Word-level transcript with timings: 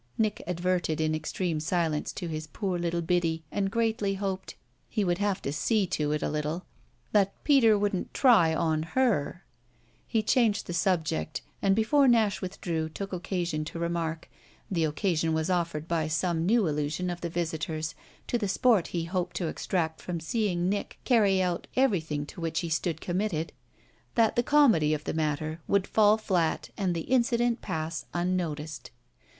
Nick 0.17 0.41
adverted 0.47 0.99
in 0.99 1.13
extreme 1.13 1.59
silence 1.59 2.11
to 2.11 2.27
his 2.27 2.47
poor 2.47 2.79
little 2.79 3.03
Biddy 3.03 3.43
and 3.51 3.69
greatly 3.69 4.15
hoped 4.15 4.55
he 4.89 5.03
would 5.03 5.19
have 5.19 5.43
to 5.43 5.53
see 5.53 5.85
to 5.85 6.11
it 6.11 6.23
a 6.23 6.29
little 6.31 6.65
that 7.11 7.43
Peter 7.43 7.77
wouldn't 7.77 8.11
"try" 8.11 8.51
on 8.55 8.81
her. 8.97 9.45
He 10.07 10.23
changed 10.23 10.65
the 10.65 10.73
subject 10.73 11.43
and 11.61 11.75
before 11.75 12.07
Nash 12.07 12.41
withdrew 12.41 12.89
took 12.89 13.13
occasion 13.13 13.63
to 13.65 13.77
remark 13.77 14.27
the 14.71 14.85
occasion 14.85 15.33
was 15.35 15.51
offered 15.51 15.87
by 15.87 16.07
some 16.07 16.47
new 16.47 16.67
allusion 16.67 17.11
of 17.11 17.21
the 17.21 17.29
visitor's 17.29 17.93
to 18.25 18.39
the 18.39 18.47
sport 18.47 18.87
he 18.87 19.03
hoped 19.03 19.35
to 19.35 19.49
extract 19.49 20.01
from 20.01 20.19
seeing 20.19 20.67
Nick 20.67 20.97
carry 21.05 21.43
out 21.43 21.67
everything 21.75 22.25
to 22.25 22.41
which 22.41 22.61
he 22.61 22.69
stood 22.69 23.01
committed 23.01 23.53
that 24.15 24.35
the 24.35 24.41
comedy 24.41 24.95
of 24.95 25.03
the 25.03 25.13
matter 25.13 25.59
would 25.67 25.85
fall 25.85 26.17
flat 26.17 26.71
and 26.75 26.95
the 26.95 27.01
incident 27.01 27.61
pass 27.61 28.05
unnoticed. 28.15 28.89